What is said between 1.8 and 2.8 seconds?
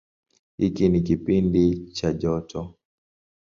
cha joto.